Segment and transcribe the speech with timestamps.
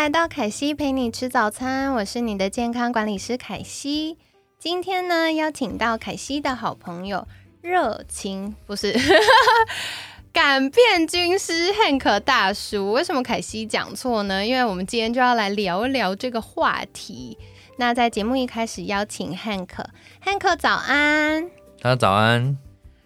[0.00, 4.16] 来到凯西陪你吃早餐，我是你的健康管理师凯西。
[4.58, 7.28] 今天呢，邀请到凯西的好朋友
[7.60, 8.98] 热情，不是
[10.32, 12.92] 改变军师 Hank 大叔。
[12.92, 14.46] 为什么凯西讲错呢？
[14.46, 17.36] 因为我们今天就要来聊一聊这个话题。
[17.76, 21.50] 那在节目一开始邀请 Hank，Hank 早安，
[21.82, 22.56] 大家早安。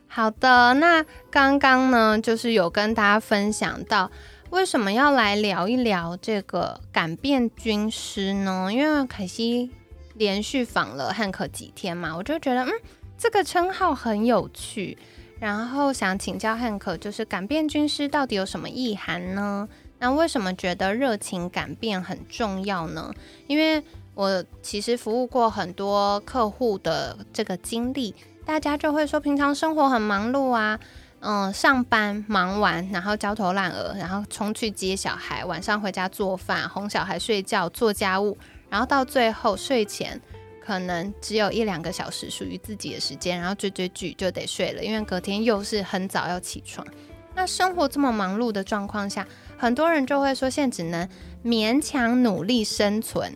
[0.06, 4.12] 好的，那刚刚呢，就是有跟大家分享到。
[4.50, 8.68] 为什么要来聊一聊这个改变军师呢？
[8.72, 9.70] 因为凯西
[10.14, 12.70] 连续访了汉克几天嘛，我就觉得嗯，
[13.18, 14.96] 这个称号很有趣，
[15.40, 19.68] 然后想请教汉克，就是改变军师到底有什么意涵呢？
[19.98, 23.12] 那为什么觉得热情改变很重要呢？
[23.48, 23.82] 因为
[24.14, 28.14] 我其实服务过很多客户的这个经历，
[28.44, 30.78] 大家就会说平常生活很忙碌啊。
[31.26, 38.36] 嗯，上班忙完，然后焦头烂额，然后冲去接小孩，晚上回家做饭，哄小孩睡觉，做家务，
[38.68, 40.20] 然后到最后睡前
[40.62, 46.86] 可能只有一两个小时属于自己的时间，然后追追剧就得睡了，因为隔天又是很早要起床。
[47.34, 51.08] 那生活这么忙碌的状况下，很多人就会说，现在只能
[51.42, 53.32] 勉强努力生存，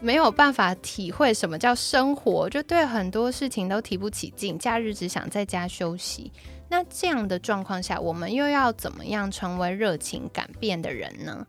[0.00, 6.32] 没有办法体会什么叫生活，就对很多事情都提不起劲，假日只想在家休息。
[6.68, 11.46] 那这样的状况下，我们又要怎么样成为热情改变的人呢？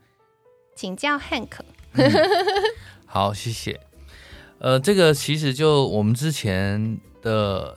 [0.74, 1.50] 请教 Hank。
[3.06, 3.80] 好，谢谢。
[4.58, 7.76] 呃，这个其实就我们之前的。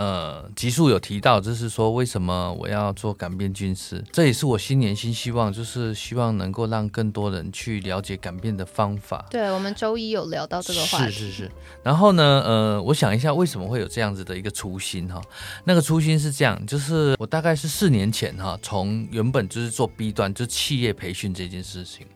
[0.00, 9.26] 呃，集数有提到，就是说为什么我要做改变军事，这也是我新年新希望，就是希望能够让更多人去了解改变的方法。
[9.30, 11.12] 对，我们周一有聊到这个话题。
[11.12, 11.50] 是是是。
[11.82, 15.20] 然后呢，呃，我想一下为什么会有这样子的一个初心哈？
[15.64, 22.06] 那个初心是这样，就是我大概是四年前哈，从原本就是做 B 端，就企业培训这件事情。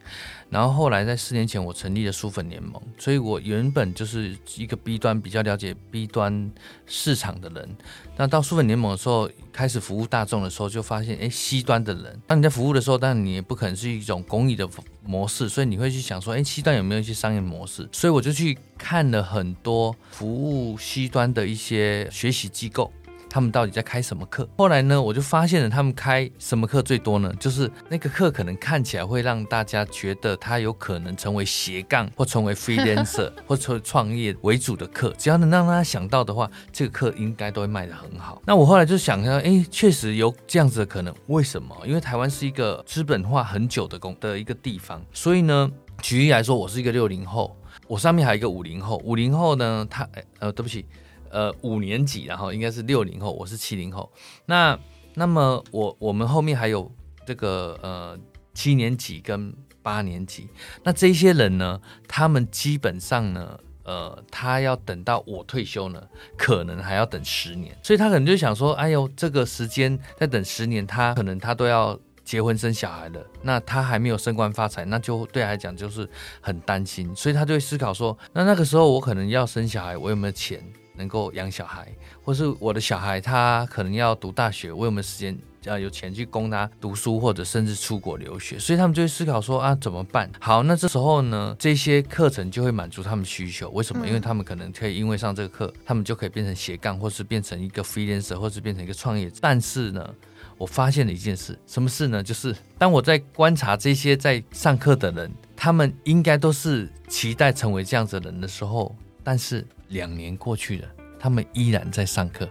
[0.50, 6.50] 然后后来在四年前，我成立了书粉联盟，所以我原本就是一个 B 端比较了解 B 端
[6.87, 7.77] 市场的人。
[8.16, 14.69] 那到书粉联盟的时候，开始服务大众的时候，就发现，哎，C 端的人，当你在服务的时候，但你也不可能是一种公益的
[15.03, 17.88] 模式，所以你会去想说，哎，C 端有没有一些商业模式？
[17.91, 22.93] 所以我就去看了很多服务 C 端的一些学习机构。
[23.34, 24.49] 他们到底在开什么课？
[24.56, 27.34] 后来呢，我就发现了他们开什么课最多呢？
[27.41, 38.41] 就是那个课可能看起来会让大家觉得他有可能成为斜杠或成为 freelancer 或成为创业为主的课，只要能让他想到的话，这个课应该都会卖得很好。
[38.47, 41.12] 那我后来就想到，哎，确实有这样子的可能。
[41.27, 41.77] 为什么？
[41.84, 45.69] 因为台湾是一个资本化很久的工的一个地方，所以呢，
[46.00, 47.56] 举例来说，我是一个六零后，
[47.89, 50.09] 我上面还有一个五零后，五零后呢，他
[50.39, 50.87] 呃，对不起。
[51.34, 54.09] 呃，五年级，然后应该是六零后，我是七零后。
[54.47, 54.78] 那
[55.15, 56.89] 那么我我们后面还有
[57.27, 58.17] 这个呃
[58.55, 59.53] 七年级跟
[59.83, 60.49] 八年级。
[60.84, 66.00] 那这些人呢，他们基本上呢，呃，他要等到我退休呢，
[66.37, 67.77] 可能还要等十年。
[67.83, 73.21] 所以他可能就想说，哎呦，这个时间再等十年，他可能他都要结婚生小孩了。
[73.43, 76.09] 那他还没有升官发财，那就对他来讲就是
[76.41, 77.12] 很担心。
[77.17, 80.62] 所以他就会思考说，那那个时候我可能要生小孩，我有没有钱？
[80.97, 81.88] 能够养小孩，
[82.22, 88.58] 或是我的小孩他可能要读大学，我有没有时间啊有钱去供他读书，或者甚至出国留学？
[88.58, 90.31] 所以他们就会思考说啊怎么办？
[90.38, 93.69] 好，那这时候呢，这些课程就会满足他们需求。
[93.70, 94.06] 为什么？
[94.06, 99.38] 因为他们可能可以因为上这个课，他们就可以变成斜杠，或是变成一个 freelancer，或是变成一个创业者。
[99.40, 100.14] 但是呢，
[100.56, 102.23] 我发现了一件事，什么事呢？
[102.23, 109.67] 就是当我在观察这些在上课的人，他们应该都是期待成为这样子的人的时候，但是。
[109.94, 110.88] 两年过去了，
[111.19, 112.46] 他们依然在上课。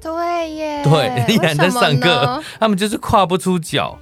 [0.00, 2.42] 对耶，对，依然在上课。
[2.60, 3.98] 他们就是跨不出脚。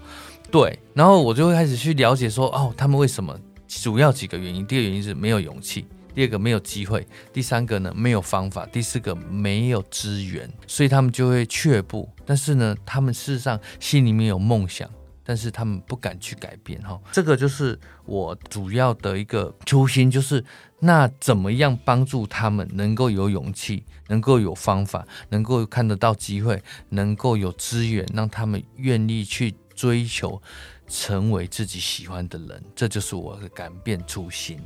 [0.51, 3.39] 对，然后我就会开始去了解说，哦，他们为什么？
[3.69, 4.67] 主要几个原因。
[4.67, 12.07] 第一个原因是没有勇气，第二个没有机会，第三个呢没有方法，第四个没有资源，所以他们就会却步。
[12.27, 14.91] 但是呢，他们事实上心里面有梦想，
[15.25, 17.01] 但是他们不敢去改变哈。
[17.13, 20.45] 这个就是我主要的一个初心，就是
[20.81, 30.41] 那怎么样帮助他们能够有勇气，能够有方法，能够看得到机会，能够有资源，让他们愿意去追求，
[30.89, 32.63] 成为自己喜欢的人。
[32.75, 34.61] 这就是我的改变初心。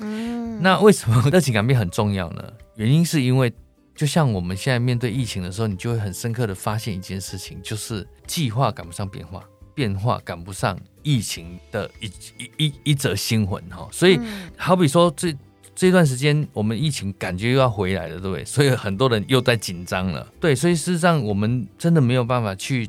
[0.00, 2.52] 嗯，那为什么热情改变很重要呢？
[2.76, 3.52] 原因是因为。
[3.94, 12.06] 就像我们现在面对疫情的时候，你就会很深刻的发现一件事情，就是计划赶不上变化，变化赶不上疫情的一
[12.38, 13.88] 一一一则新闻哈。
[13.92, 14.18] 所以，
[14.56, 15.34] 好比说这
[15.74, 18.44] 这段时间我们疫情感觉又要回来了，对不对？
[18.44, 20.54] 所以很多人又在紧张了，对。
[20.54, 22.88] 所以事实上，我们真的没有办法去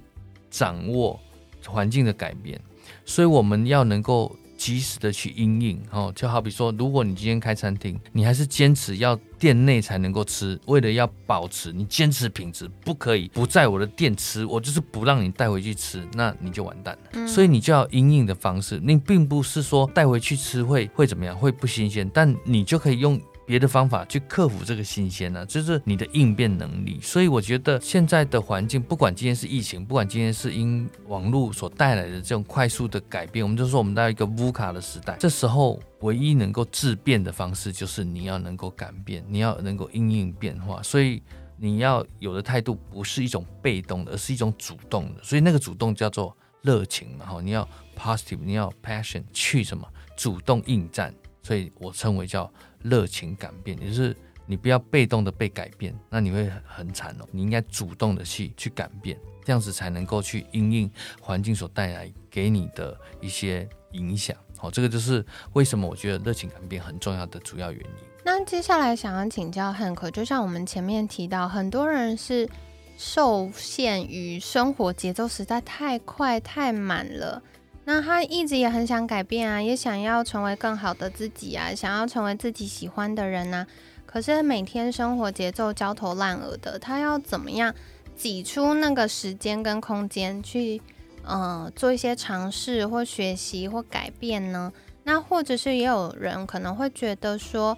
[0.50, 1.20] 掌握
[1.66, 2.60] 环境的改变，
[3.06, 4.36] 所以我们要能够。
[4.64, 17.28] 及时的去应应哦，就好比说，如果你今天开餐厅，你还是坚持要店内才能够吃，为了要保持你坚持品质，不可以不在我的店吃，我就是不让你带回去吃，那你就完蛋了。
[17.28, 23.20] 所以你就要应应的方式，你并不是说带回去吃会会怎么样，会不新鲜，但你就可以用。
[23.46, 27.00] 别的方法去克服这个新鲜呢，就是你的应变能力。
[27.02, 35.18] 所以我觉得现在的环境，不管今天是疫情，不管今天是因网络所带来的这种快速的改变，我们就说我们在一个乌卡的时代。
[35.20, 40.82] 这时候唯一能够质变的方式，就是你要能够改变，你要能够应应变化。
[40.82, 41.22] 所以
[41.58, 45.24] 你要有的态度不是一种被动的，而是一种主动的。
[45.24, 47.68] 所以那个主动叫做热情嘛，哈，你要
[47.98, 49.86] positive，你要 passion，去什么
[50.16, 51.14] 主动应战。
[51.44, 52.52] 所以我称为叫。
[52.86, 54.14] 热情改变，也就是
[54.46, 57.26] 你不要被动的被改变，那你会很惨哦。
[57.32, 60.92] 你应该主动的去去改变，这样子才能够去应应
[61.22, 64.36] 环境所带来给你的一些影响。
[64.58, 68.06] 好，这个就是为什么我觉得热情改变很重要的主要原因。
[68.26, 72.50] 那接下来想要请教汉克，就像我们前面提到，很多人是
[72.98, 77.42] 受限于生活节奏实在太快太满了。
[77.86, 83.66] 那他一直也很想改变啊，也想要成为更好的自己啊，想要成为自己喜欢的人呐。
[84.06, 87.74] 可是每天生活节奏焦头烂额的，他要怎么样
[88.16, 90.82] 挤出那个时间跟空间去，
[91.24, 94.72] 呃，做一些尝试或学习或改变呢？
[95.04, 97.78] 那或者是也有人可能会觉得说，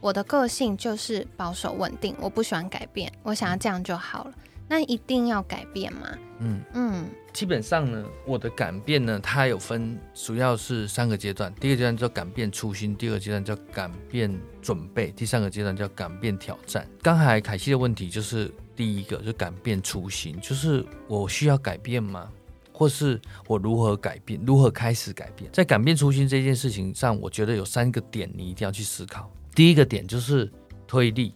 [0.00, 4.32] 我的个性就是保守稳定，我不喜欢改变，我想要这样就好了。
[4.72, 6.08] 那一定要改变吗？
[6.38, 7.04] 嗯嗯。
[7.30, 11.54] 基本上呢，我的改变呢，它有分，主要是三个阶段。
[11.60, 16.88] 第一个阶段叫改变初心，第二个阶段叫改变准备，第三个阶段叫改变挑战。
[17.02, 22.30] 刚才凯西的问题就是第一个，就改变初心，就是我需要改变吗？
[22.72, 24.40] 或是我如何改变？
[24.46, 25.50] 如何开始改变？
[25.52, 29.30] 在改变初心这件事情上，我觉得有三个点你一定要去思考。
[29.54, 30.50] 第一个点就是
[30.86, 31.34] 推力，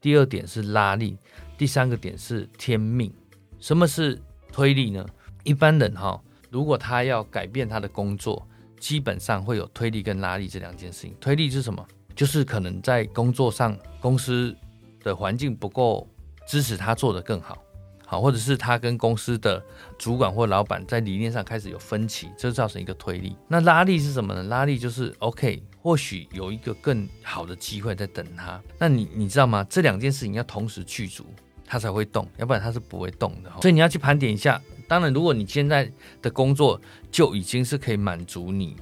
[0.00, 1.18] 第二点是拉力，
[1.56, 3.12] 第三个点是天命。
[3.58, 4.20] 什么是
[4.52, 5.04] 推力呢？
[5.44, 6.20] 一般人哈，
[6.50, 8.46] 如果他要改变他的工作，
[8.78, 11.14] 基本上会有推力跟拉力这两件事情。
[11.20, 11.86] 推力是什么？
[12.14, 14.56] 就是可能在工作上，公司
[15.02, 16.08] 的环境不够
[16.46, 17.58] 支持他做得更好，
[18.06, 19.62] 好，或者是他跟公司的
[19.98, 23.36] 主管或老板在理念上开始有分歧，这造成一个推力。
[23.48, 24.42] 那拉力是什么呢？
[24.44, 28.62] 拉力就是 OK，或许有一个更好的机会在等他。
[28.78, 29.64] 那你你知道吗？
[29.68, 31.26] 这两件事情要同时去足，
[31.66, 33.50] 它才会动，要不然它是不会动的。
[33.60, 34.60] 所以你要去盘点一下。
[34.88, 35.90] 当然，如果你现在
[36.22, 36.80] 的工作
[37.10, 38.76] 就已经是可以满足你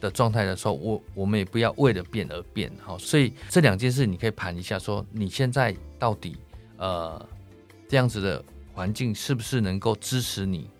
[0.00, 6.38] 的状态的时候，我我们也不要为了变而变，好，所以这两件事你可以盘一下，说你现在到底
[6.78, 7.22] 呃
[7.86, 10.70] 这样子的环境是不是能够支持你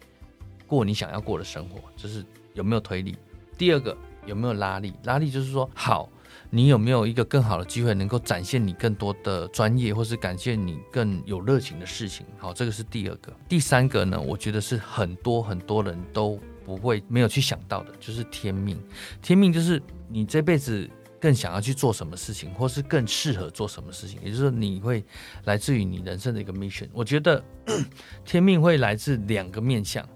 [0.67, 3.15] 过你想要过的生活，就是有没有推力？
[3.59, 3.95] 第二个
[4.25, 4.95] 有没有拉力？
[5.05, 6.09] 拉力就是说好。
[6.51, 12.27] 你有没有一个更好的机会，能够展现你更多的专业，或是感谢你更有热情的事情？
[12.39, 13.33] 好，这个是第二个。
[13.49, 14.21] 第三个呢？
[14.21, 18.77] 我觉得是很多很多人都不会没有去想到的，就是天命。
[19.23, 20.89] 天命就是你这辈子
[21.21, 25.05] 更想要去做什么事情，或是更适合做什么事情，也就是说你会
[25.45, 26.89] 来自于你人生的一个 mission。
[26.93, 27.43] 我觉得
[28.25, 30.07] 天命会来自两个面向。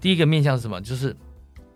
[0.00, 0.80] 第一个面向是什么？
[0.80, 1.14] 就是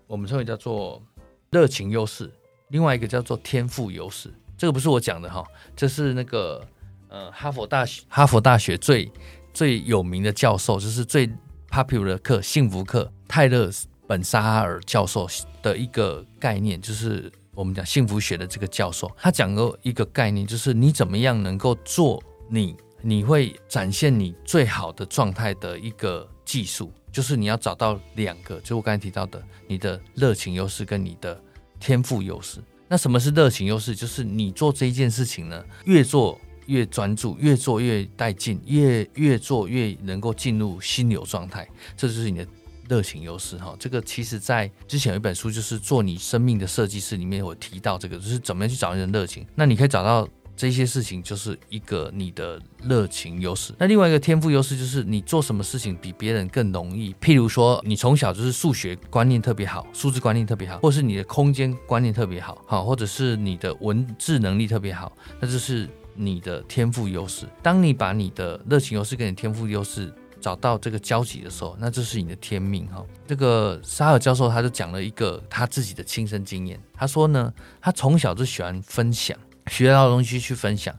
[0.07, 1.03] 我们称为叫做
[1.51, 2.31] 热情优势。
[2.71, 5.45] 另外一个叫做天赋优势，这个不是我讲的哈，
[5.77, 6.65] 这是那个
[7.09, 9.11] 呃哈佛大学哈佛大学最
[9.53, 11.29] 最有名的教授，就是最
[11.69, 13.69] popular 的课幸福课泰勒
[14.07, 15.29] 本沙哈尔教授
[15.61, 31.43] 的一个概念，就是我们讲幸福学的这个教授，他讲过一个概念，就是你怎么样能够做你你会展现你最好的状态的一个技术，就是你要找到两个，就我刚才提到的，你的热情优势跟你的。
[31.81, 33.97] 天赋优势，那什么是热情优势？
[33.97, 42.47] 就是你做这一件事情呢，越做越专注，越做越带劲，越越做越能够进入心流状态，这就是你的
[42.89, 43.75] 热情优势哈。
[43.79, 49.47] 这个其实在之前有一本书，就是做你生命的设计师里面我提到这个，就是怎么样去找人的热情。
[49.55, 50.29] 那你可以找到。
[50.61, 53.73] 这些事情就是一个你的热情优势。
[53.79, 57.15] 那另外一个天赋优势就是你做什么事情比别人更容易。
[57.15, 67.47] 譬如说，你从小就是数学观念特别好，数字观念特别好，或是你的空间观念特别好，好，或者是你的文字能力特别好，那就是你的天赋优势。
[67.63, 70.13] 当你把你的热情优势跟你天赋优势
[70.43, 73.03] 找到这个交集的时候，那就是你的天命哈。
[73.27, 77.51] 这个沙尔教授他就讲了一个他自己的亲身经验，他说呢，
[77.81, 79.35] 他从小就喜欢分享。
[79.71, 80.93] 学到的东西去分享，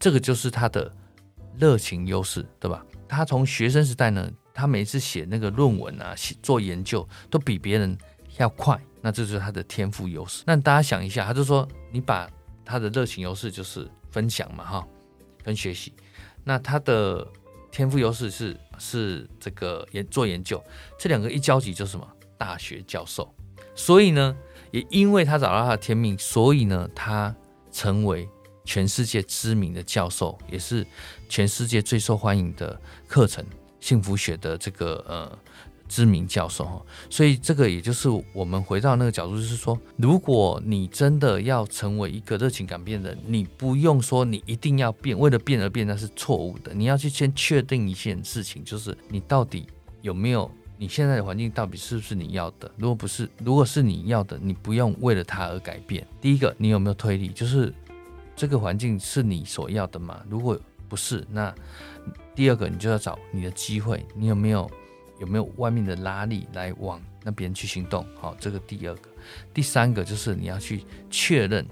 [0.00, 0.90] 这个就是他的
[1.58, 2.84] 热情优势，对吧？
[3.06, 7.96] 他从学生时代呢，他每次写那个论文啊，写做研究都比别人
[8.38, 10.42] 要快，那这就是他的天赋优势。
[10.46, 12.28] 那大家想一下，他就说，你把
[12.64, 14.88] 他的热情优势就是分享嘛，哈，
[15.44, 15.92] 跟学习，
[16.42, 17.24] 那他的
[17.70, 20.64] 天赋优势是是这个研做研究，
[20.98, 22.08] 这两个一交集就是什么？
[22.38, 23.32] 大学教授。
[23.76, 24.34] 所以呢，
[24.70, 27.32] 也因为他找到他的天命，所以呢，他。
[27.74, 28.28] 成为
[28.64, 30.86] 全世界知名的教授，也是
[31.28, 33.44] 全世界最受欢迎的课程——
[33.80, 35.38] 幸福学的这个呃
[35.88, 36.80] 知名教授哈。
[37.10, 46.72] 所以这个也就是我们回到那个角度，就是说，如果你真的要成为一个热情改变的人，你不用说你一定要变，为了变而变那是错误的。
[46.72, 49.66] 你要去先确定一件事情，就是你到底
[50.00, 52.70] 有没有你现在的环境到底是不是你要的？
[52.76, 56.04] 如果不是，如果是你要的，你不用为了它而改变。
[56.20, 57.28] 第一个，你有没有推力？
[57.28, 57.72] 就是
[58.34, 60.20] 这个环境是你所要的吗？
[60.28, 61.54] 如果不是，那
[62.34, 64.68] 第二个你就要找你的机会，你有没有
[65.20, 68.04] 有没有外面的拉力来往那边去行动？
[68.20, 69.08] 好，这个第二个，
[69.52, 71.64] 第三个就是你要去确认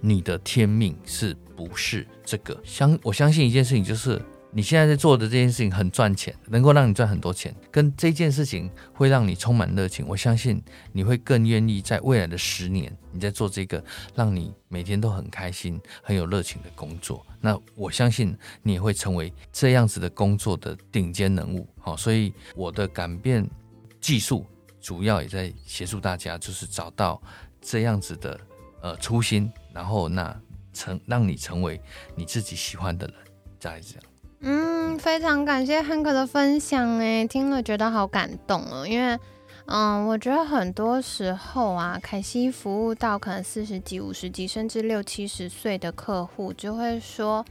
[0.00, 2.60] 你的天命是不是这个。
[2.64, 4.20] 相我相信一件事情就是。
[4.50, 10.06] 你现在在做的这件事情很赚钱，能够让你赚很多钱，跟这件事情会让你充满热情。
[10.08, 17.24] 我相信你会更愿意在未来的十年，你在做这个让你每天都很开心、很有热情的工作。
[17.40, 21.68] 那我相信你也会成为这样子的工作的顶尖人物。
[21.78, 23.48] 好，所以我的改变
[24.00, 24.46] 技术
[24.80, 27.22] 主要也在协助大家，就是找到
[27.60, 28.40] 这样子的
[28.80, 30.34] 呃初心，然后那
[30.72, 31.78] 成让你成为
[32.16, 33.16] 你自己喜欢的人，
[33.60, 34.02] 再这样。
[34.40, 38.86] 嗯，非常感谢汉克的分享，哎，听了觉得好感动哦。
[38.86, 39.18] 因为，
[39.66, 47.44] 嗯，我觉得很多时候啊，凯西服务到可能四十几、五十几，甚至六七十岁的客户，就会说，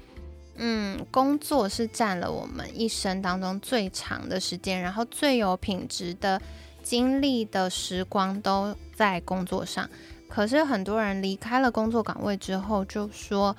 [0.55, 6.41] 嗯，工作是占了我们一生当中最长的时间，然后最有品质的
[6.81, 9.89] 精力的时光都在工作上。
[10.29, 13.53] 可是很多人离开了工作岗位之后，就说，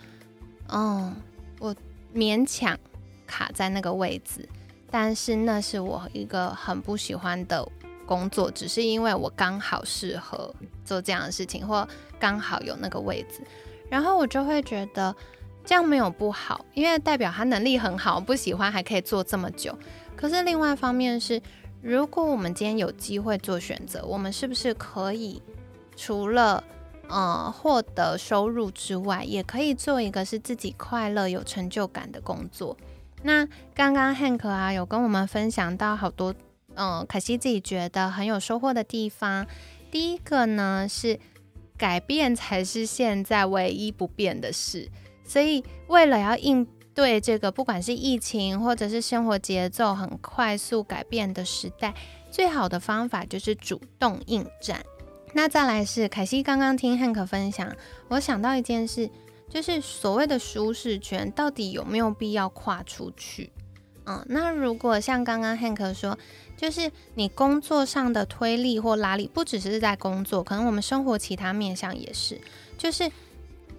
[0.68, 1.14] 嗯，
[1.60, 1.76] 我
[2.14, 2.78] 勉强。
[3.28, 4.48] 卡在那个位置，
[4.90, 7.64] 但是那是我一个很不喜欢的
[8.04, 10.52] 工作，只是因为我刚好适合
[10.84, 11.86] 做这样的事情，或
[12.18, 13.42] 刚好有那个位置，
[13.88, 15.14] 然后我就会觉得
[15.64, 19.78] 这样没有不好，因为代表他能力很好，不喜欢还可以做这么久。
[20.16, 21.40] 可是另外一方面是，
[21.82, 25.40] 如果我们今天有机会做选择，我们是不是可以
[25.94, 26.64] 除了
[27.08, 32.76] 呃获得收入之外，也可以做一个是自己快乐、有成就感的工作？
[33.22, 36.34] 那刚刚 Hank 啊有跟我们分享到好多，
[36.74, 39.46] 嗯，可惜自己觉得很有收获的地方。
[39.90, 41.18] 第一个呢是
[41.76, 44.88] 改变才是现在唯一不变的事，
[45.24, 51.94] 所以为了要应对这个不管是疫情或者是生活节奏很快速改变的时代，
[52.30, 54.80] 最好的方法就是主动应战。
[55.32, 57.70] 那再来是凯西刚刚听汉克分享，
[58.08, 59.10] 我想到一件事。
[59.48, 63.50] 就是所谓的舒适圈，到底有没有必要跨出去？
[64.04, 66.18] 嗯，那如果像刚刚 Hank 说，
[66.56, 72.40] 就是你工作上的推力或拉力，不只是在工作，可能我们生活其他面向也是。
[72.78, 73.10] 就是，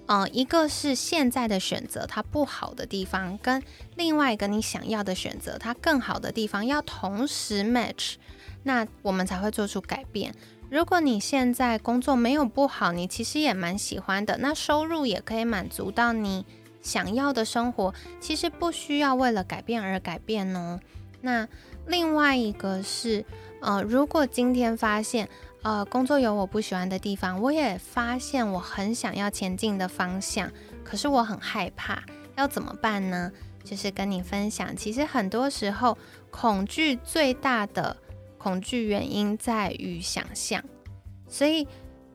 [0.06, 3.62] 嗯，一个是现在的选择它不好的地方，跟
[3.96, 8.16] 另外一个你想要的选择它更好的地方要同时 match，
[8.64, 10.34] 那我们才会做出改变。
[10.70, 16.46] 如果你现在工作没有不好，你其实也蛮喜欢的，那收入也可以满足到你
[16.82, 20.80] 想要的生活，其实不需要为了改变而改变哦。
[21.22, 21.48] 那
[21.88, 23.26] 另外一个是，
[23.62, 25.28] 呃，如果今天发现，
[25.64, 30.52] 呃，工作有我不喜欢的地方，我也发现我很想要前进的方向，
[30.84, 32.04] 可是我很害怕，
[32.36, 33.32] 要怎么办呢？
[33.64, 35.98] 就是跟你分享，其实很多时候
[36.30, 37.98] 恐惧最大的。
[38.40, 40.64] 恐惧原因在于想象，
[41.28, 41.68] 所以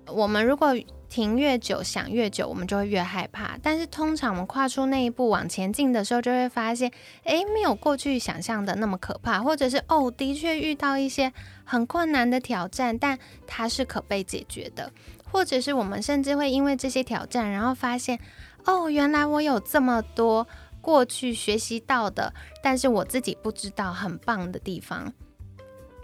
[0.09, 0.75] 我们如果
[1.09, 3.57] 停越久，想越久，我们就会越害怕。
[3.63, 6.91] 但是通常我们跨出那一步往前进的时候，就会发现，
[7.23, 13.17] 诶，没有过去想象的那么可怕，或者是哦，的确遇到一些很困难的挑战，但
[13.47, 14.91] 它是可被解决的。
[15.31, 18.19] 或者是我们甚至会因为这些挑战，然后发现，
[18.65, 20.47] 哦，原来我有这么多
[20.81, 25.13] 过去学习到的，但是我自己不知道很棒的地方。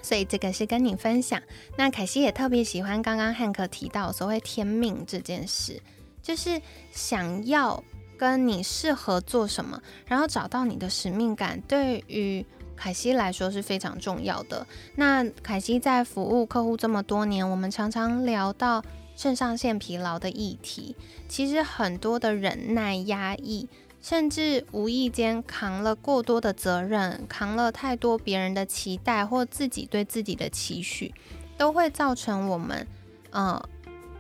[0.03, 1.41] 所以这个是跟你分享。
[1.77, 5.81] 那凯西也特别喜欢刚刚汉克提到所谓天命这件事，
[6.23, 6.61] 就是
[6.93, 7.83] 想要
[8.19, 12.45] 跟你适合做什么，然后找到你的使命感，对于
[12.77, 14.67] 凯西来说是非常重要的。
[14.97, 18.83] 那凯西在服务客户这么多年，我们常常聊到
[19.17, 20.97] 肾上腺疲劳的议题，
[21.29, 23.69] 其实很多的忍耐、压抑。
[24.03, 31.15] 甚至无意间扛了过多的责任，扛了太多别人的期待或自己对自己的期许，
[31.59, 32.87] 都会造成我们，
[33.31, 33.63] 呃，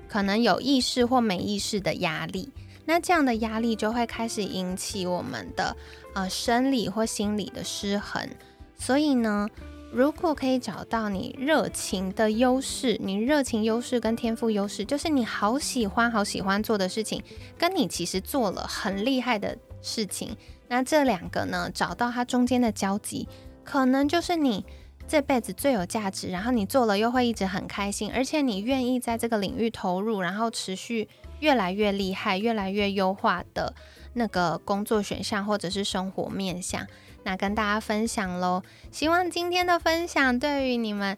[0.06, 2.52] 可能有意识或没意识的压力。
[2.84, 5.76] 那这样的压力就会开始引起我们的
[6.14, 8.28] 呃生理或心理的失衡。
[8.76, 9.48] 所以呢，
[9.92, 17.22] 如果可以找到你热情的优势，你热情优势跟天赋优势，就是你好喜欢好喜欢做的事情，
[17.56, 19.56] 跟你其实做了很厉害的。
[19.82, 20.36] 事情，
[20.68, 21.70] 那这两个呢？
[21.72, 23.28] 找到它中间的交集，
[23.64, 24.64] 可能就是你
[25.08, 31.08] 这辈子最有价值，然后你做了又会一直很开心，而且你愿意在这个领域投入，然后持续
[31.40, 33.74] 越来越厉害、越来越优化的
[34.14, 36.86] 那个工作选项或者是生活面向。
[37.24, 41.16] 那跟大家分享喽，希望今天的分享对于你们。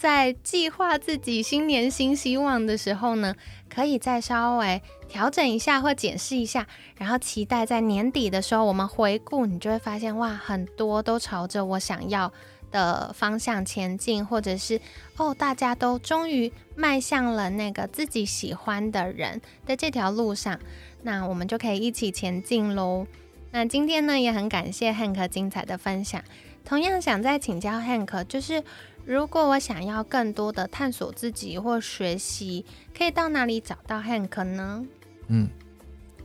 [0.00, 3.36] 在计划自己新年新希望的时候呢，
[3.68, 4.80] 可以再稍微
[5.10, 6.66] 调整一下或检视一下，
[6.96, 12.32] 然后期待在年底的时候我们回顾，你就会发现哇，很多都朝着我想要
[12.72, 14.80] 的方向前进，或者是
[15.18, 20.58] 哦，大家都终于迈向了那个自己喜欢的人的这条路上，
[21.02, 23.06] 那我们就可以一起前进喽。
[23.50, 26.24] 那今天呢，也很感谢汉克精彩的分享，
[26.64, 28.64] 同样想再请教汉克就是。
[29.06, 32.64] 如果我想要更多的探索自己或学习，
[32.96, 34.84] 可以到哪里找到 Hank 呢？
[35.28, 35.48] 嗯，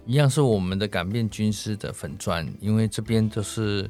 [0.05, 3.89] 一样是我们的改变军师的粉砖，因为这边都是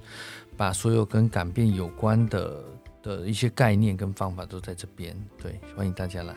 [0.56, 2.63] 把所有跟改变有关的
[3.04, 5.15] 的一些概念跟方法都在这边。
[5.41, 6.36] 对，欢迎大家来。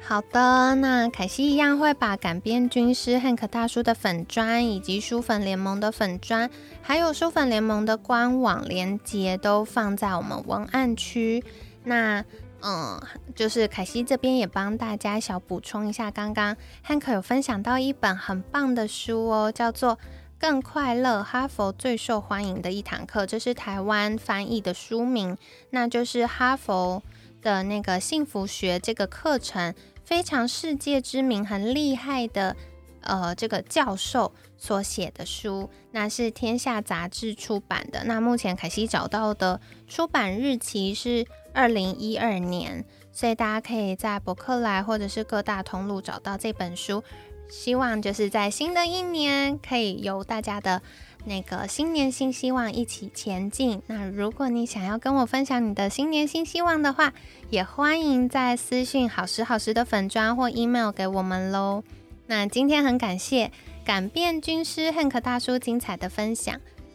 [0.00, 11.44] 好的，那凯西一样会把改变军师 Hank 大叔的粉砖，以及书粉联盟的粉砖，还有书粉联盟的官网连接都放在我们文案区。
[11.84, 12.24] 那，
[12.60, 13.00] 嗯，
[13.34, 19.96] 就是凯西这边也帮大家小补充一下，刚刚汉克有分享到一本很棒的书哦，叫做
[20.38, 25.36] 《更快乐：哈佛最受欢迎的一堂课》，这是台湾翻译的书名，
[25.70, 27.02] 那就是哈佛
[27.40, 32.54] 的那个幸福学这个课程，非常世界知名、很厉害的
[33.00, 38.04] 呃这个教授所写的书，那是天下杂志出版的。
[38.04, 41.26] 那目前凯西找到的出版日期是。
[41.54, 47.02] 二零一二年，所以大家可以在博客来或者是各大通路找到这本书。
[47.48, 50.80] 希望就是在新的一年，可以由大家的
[51.26, 53.82] 那个新年新希望一起前进。
[53.88, 57.12] 那如果你想要跟我分享你的新年新希望的话，
[57.50, 61.84] 也欢迎在私信好时好时的粉砖或 email 给我们喽。
[62.26, 63.52] 那今天很感谢
[63.84, 66.58] 改变军师 Hank 大叔精彩的分享。